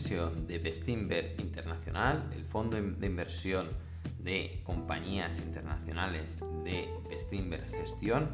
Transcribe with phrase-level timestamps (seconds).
[0.00, 3.68] inversión de Bestinver Internacional, el fondo de inversión
[4.18, 8.30] de compañías internacionales de Bestinver Gestión,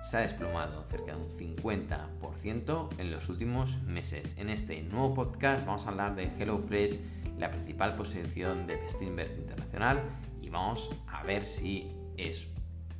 [0.00, 4.36] se ha desplomado cerca de un 50% en los últimos meses.
[4.38, 7.00] En este nuevo podcast vamos a hablar de HelloFresh,
[7.36, 10.02] la principal posición de Bestinver Internacional,
[10.40, 12.46] y vamos a ver si es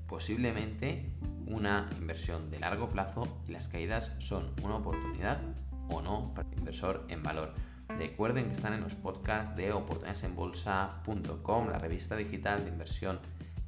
[0.08, 1.08] posiblemente
[1.46, 5.40] una inversión de largo plazo y las caídas son una oportunidad
[5.88, 7.54] o no para el inversor en valor.
[7.88, 13.20] Recuerden que están en los podcasts de oportunidadesenbolsa.com, la revista digital de inversión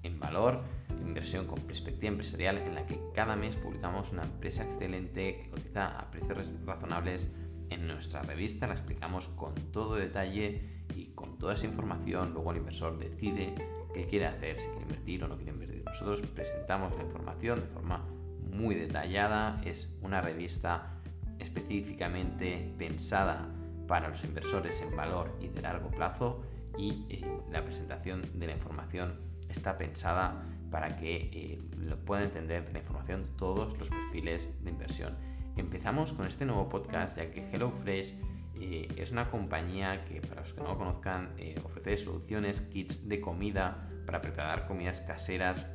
[0.03, 0.63] en valor,
[1.01, 5.99] inversión con perspectiva empresarial, en la que cada mes publicamos una empresa excelente que cotiza
[5.99, 7.31] a precios razonables
[7.71, 8.67] en nuestra revista.
[8.67, 12.33] La explicamos con todo detalle y con toda esa información.
[12.33, 13.55] Luego el inversor decide
[13.95, 15.85] qué quiere hacer, si quiere invertir o no quiere invertir.
[15.85, 18.05] Nosotros presentamos la información de forma
[18.53, 19.61] muy detallada.
[19.65, 20.95] Es una revista
[21.39, 23.49] específicamente pensada
[23.89, 26.43] para los inversores en valor y de largo plazo
[26.77, 32.71] y eh, la presentación de la información está pensada para que eh, lo puedan entender
[32.73, 35.17] la información todos los perfiles de inversión.
[35.57, 38.15] Empezamos con este nuevo podcast ya que HelloFresh
[38.61, 43.21] eh, es una compañía que para los que no lo conozcan ofrece soluciones, kits de
[43.21, 45.67] comida para preparar comidas caseras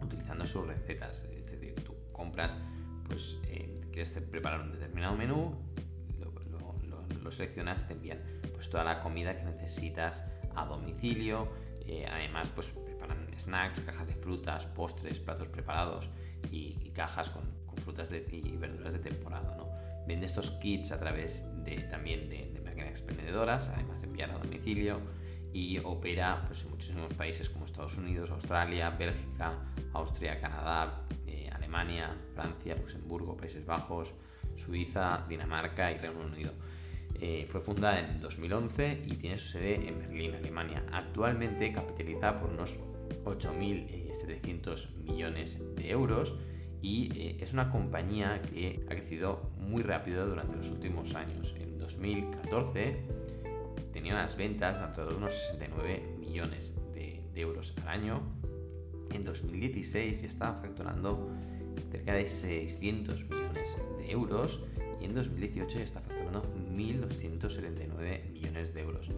[0.00, 1.24] utilizando sus recetas.
[1.24, 2.56] Es decir, tú compras,
[3.06, 3.38] pues
[3.92, 5.54] quieres preparar un determinado menú,
[7.22, 8.20] lo, seleccionas, te envían
[8.52, 11.48] pues toda la comida que necesitas a domicilio.
[11.86, 16.08] Eh, además, pues preparan snacks, cajas de frutas, postres, platos preparados
[16.50, 17.42] y, cajas con,
[17.82, 19.56] frutas y verduras de temporada.
[19.56, 19.72] ¿no?
[20.06, 25.00] Vende estos kits a través de, también de, máquinas expendedoras, además de enviar a domicilio
[25.52, 29.58] y opera pues, en muchísimos países como Estados Unidos, Australia, Bélgica,
[29.92, 34.12] Austria, Canadá, eh, Alemania, Francia, Luxemburgo, Países Bajos,
[34.56, 36.52] Suiza, Dinamarca y Reino Unido.
[37.20, 40.84] Eh, fue fundada en 2011 y tiene su sede en Berlín, Alemania.
[40.92, 42.78] Actualmente capitaliza por unos
[43.24, 46.36] 8.700 millones de euros
[46.80, 51.54] y eh, es una compañía que ha crecido muy rápido durante los últimos años.
[51.58, 52.96] En 2014
[53.92, 58.22] tenía las ventas de alrededor de unos 69 millones de, de euros al año.
[59.12, 61.30] En 2016 ya estaba facturando
[61.90, 64.62] cerca de 600 millones de euros
[65.00, 69.10] y en 2018 ya está facturando 1.279 millones de euros.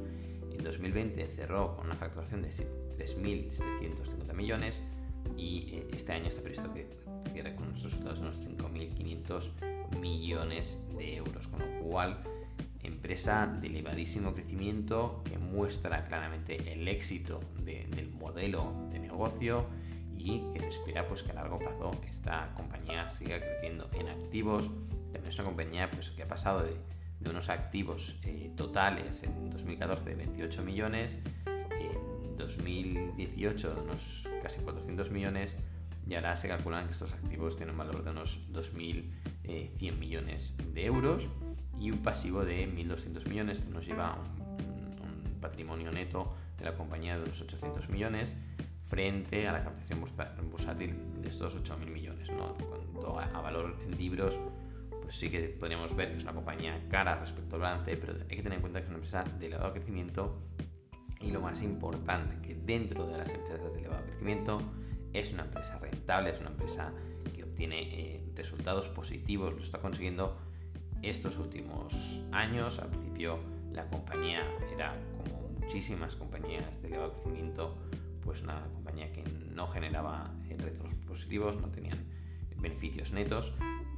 [0.51, 4.83] En 2020 cerró con una facturación de 3.750 millones
[5.37, 6.87] y eh, este año está previsto que
[7.33, 12.23] cierre con unos resultados de unos 5.500 millones de euros, con lo cual
[12.83, 19.67] empresa de elevadísimo crecimiento que muestra claramente el éxito del modelo de negocio
[20.17, 24.71] y que se espera pues, que a largo plazo esta compañía siga creciendo en activos.
[25.15, 26.77] También es una compañía pues, que ha pasado de,
[27.31, 35.11] unos activos eh, totales en 2014 de 28 millones, en 2018 de unos casi 400
[35.11, 35.57] millones
[36.07, 39.05] y ahora se calculan que estos activos tienen un valor de unos 2.100
[39.45, 41.29] eh, millones de euros
[41.81, 46.67] y un pasivo de 1.200 millones, que nos lleva a un, un patrimonio neto de
[46.67, 48.37] la compañía de unos 800 millones
[48.85, 50.01] frente a la captación
[50.51, 52.31] bursátil de estos 8.000 millones.
[52.31, 52.55] ¿no?
[52.55, 54.39] Cuanto a, valor en libros,
[55.05, 58.37] pues sí que podríamos ver que es una compañía cara respecto al balance, pero hay
[58.37, 60.43] que tener en cuenta que es una empresa de elevado crecimiento
[61.21, 64.63] y lo más importante, que dentro de las empresas de elevado crecimiento
[65.13, 66.91] es una empresa rentable, es una empresa
[67.35, 70.39] que obtiene eh, resultados positivos, lo está consiguiendo
[71.03, 72.79] estos últimos años.
[72.79, 73.41] Al principio
[73.73, 74.43] la compañía
[74.73, 77.77] era como muchísimas compañías de elevado crecimiento,
[78.23, 82.07] pues una compañía que no generaba eh, retornos positivos, no tenían
[82.57, 83.53] beneficios netos.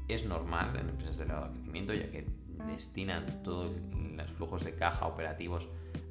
[0.09, 2.27] Es normal en empresas de elevado crecimiento ya que
[2.67, 3.73] destinan todos
[4.17, 5.69] los flujos de caja operativos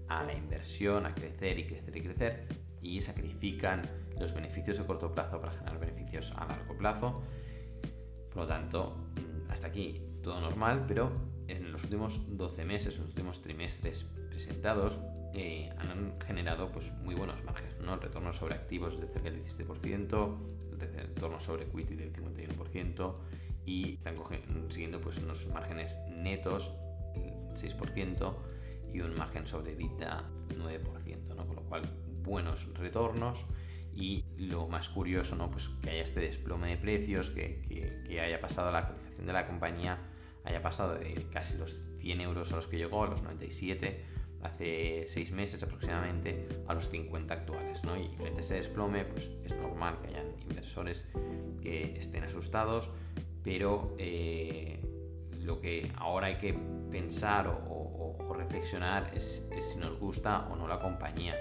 [0.08, 2.48] a la inversión, a crecer y crecer y crecer
[2.82, 3.82] y sacrifican
[4.20, 7.24] los beneficios de corto plazo para generar beneficios a largo plazo.
[8.30, 11.12] Por lo tanto, mm, hasta aquí todo normal, pero
[11.48, 15.00] en los últimos 12 meses, en los últimos trimestres presentados,
[15.34, 17.96] eh, han generado pues, muy buenos márgenes, ¿no?
[17.96, 20.38] El retorno sobre activos de cerca del 17%,
[20.72, 23.16] el retorno sobre equity del 51%
[23.66, 26.74] y están consiguiendo pues, unos márgenes netos
[27.14, 28.36] del 6%
[28.94, 31.48] y un margen sobre EBITDA 9%, ¿no?
[31.48, 31.90] Con lo cual,
[32.24, 33.46] buenos retornos
[33.94, 35.50] y lo más curioso, ¿no?
[35.50, 37.62] Pues que haya este desplome de precios, que,
[38.08, 40.00] que haya pasado la cotización de la compañía,
[40.44, 44.16] haya pasado de casi los 100 euros a los que llegó, a los 97
[44.46, 47.84] hace seis meses aproximadamente a los 50 actuales.
[47.84, 47.98] ¿no?
[47.98, 51.06] Y frente a ese desplome, pues es normal que hayan inversores
[51.62, 52.92] que estén asustados,
[53.46, 54.80] pero eh,
[55.44, 56.54] lo que ahora hay que
[56.92, 61.36] pensar o, reflexionar es, si nos gusta o no la compañía.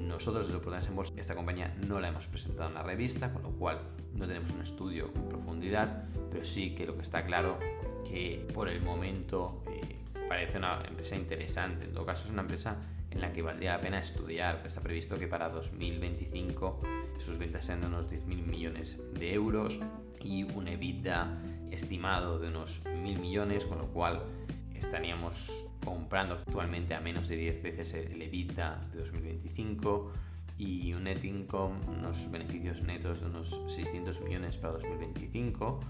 [0.00, 3.42] Nosotros desde Prudence en Bolsa esta compañía no la hemos presentado en la revista, con
[3.42, 3.80] lo cual
[4.14, 7.58] no tenemos un estudio con profundidad, pero sí que lo que está claro
[8.04, 9.96] que por el momento eh,
[10.28, 11.84] parece una empresa interesante.
[11.84, 12.76] En todo caso es una empresa
[13.14, 14.62] en la que valdría la pena estudiar.
[14.66, 16.80] Está previsto que para 2025
[17.18, 19.78] sus ventas sean de unos 10.000 millones de euros
[20.20, 21.38] y un EBITDA
[21.70, 24.22] estimado de unos 1.000 millones, con lo cual
[24.74, 30.12] estaríamos comprando actualmente a menos de 10 veces el EBITDA de 2025
[30.58, 35.80] y un net income, unos beneficios netos de unos 600 millones para 2025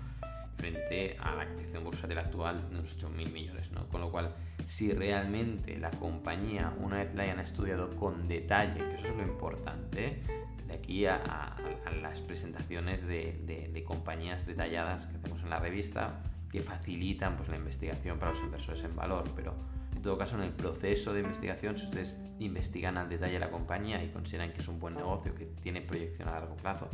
[0.56, 3.86] frente a la capitalización bursátil actual de unos 8.000 millones, ¿no?
[3.88, 4.34] Con lo cual,
[4.66, 9.22] si realmente la compañía, una vez la hayan estudiado con detalle, que eso es lo
[9.22, 10.22] importante,
[10.66, 11.56] de aquí a,
[12.00, 18.18] las presentaciones de, compañías detalladas que hacemos en la revista, que facilitan pues, la investigación
[18.18, 19.54] para los inversores en valor, pero
[19.94, 24.02] en todo caso en el proceso de investigación, si ustedes investigan al detalle la compañía
[24.02, 26.88] y consideran que es un buen negocio, que tiene proyección a largo plazo,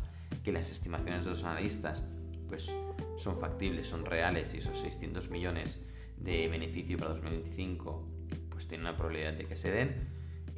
[0.45, 2.03] que las estimaciones de los analistas
[2.49, 2.75] pues
[3.17, 5.81] son factibles, son reales y esos 600 millones
[6.21, 8.09] de beneficio para 2025
[8.51, 10.09] pues tienen una probabilidad de que se den,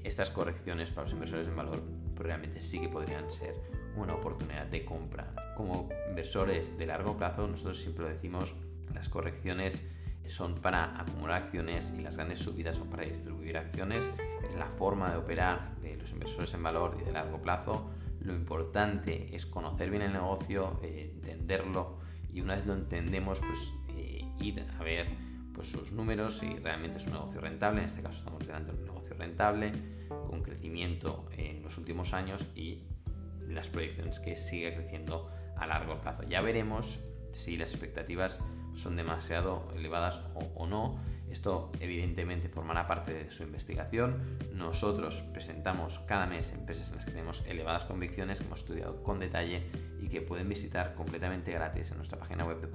[0.02, 1.82] estas correcciones para los inversores en valor
[2.14, 3.54] pues, realmente sí que podrían ser
[3.96, 5.34] una oportunidad de compra.
[5.56, 8.54] Como inversores de largo plazo, nosotros siempre lo decimos,
[8.92, 9.80] las correcciones
[10.26, 14.10] son para acumular acciones y las grandes subidas son para distribuir acciones.
[14.48, 17.90] Es la forma de operar de los inversores en valor y de largo plazo
[18.24, 21.98] lo importante es conocer bien el negocio, eh, entenderlo
[22.32, 25.06] y una vez lo entendemos, pues eh, ir a ver
[25.54, 27.80] pues, sus números si realmente es un negocio rentable.
[27.80, 29.72] En este caso estamos delante de un negocio rentable
[30.08, 32.82] con crecimiento en los últimos años y
[33.48, 36.22] las proyecciones que sigue creciendo a largo plazo.
[36.24, 37.00] Ya veremos
[37.32, 38.44] si las expectativas
[38.74, 40.22] son demasiado elevadas
[40.54, 40.98] o no
[41.32, 44.38] esto evidentemente formará parte de su investigación.
[44.52, 49.18] Nosotros presentamos cada mes empresas en las que tenemos elevadas convicciones que hemos estudiado con
[49.18, 49.62] detalle
[49.98, 52.68] y que pueden visitar completamente gratis en nuestra página web de.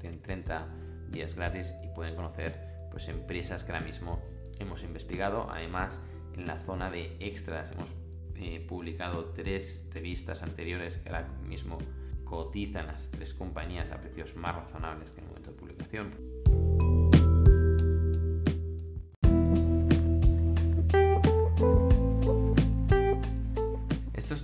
[0.00, 0.66] Tienen 30
[1.10, 4.22] días gratis y pueden conocer pues, empresas que ahora mismo
[4.58, 5.48] hemos investigado.
[5.50, 6.00] Además,
[6.34, 7.94] en la zona de extras hemos
[8.36, 11.78] eh, publicado tres revistas anteriores que ahora mismo
[12.24, 16.38] cotizan las tres compañías a precios más razonables que en el momento de publicación.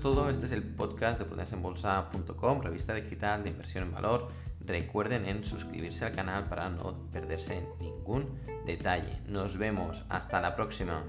[0.04, 0.28] todo.
[0.28, 4.28] Este es el podcast de prudenciaenbolsa.com, revista digital de inversión en valor.
[4.66, 9.20] Recuerden en suscribirse al canal para no perderse ningún detalle.
[9.26, 10.04] Nos vemos.
[10.08, 11.04] Hasta la próxima.